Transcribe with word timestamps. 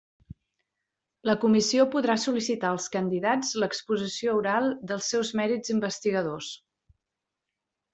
La 1.29 1.35
Comissió 1.43 1.85
podrà 1.97 2.15
sol·licitar 2.23 2.73
als 2.77 2.89
candidats 2.97 3.53
l'exposició 3.65 4.37
oral 4.43 4.75
dels 4.93 5.15
seus 5.15 5.35
mèrits 5.45 5.79
investigadors. 5.81 6.53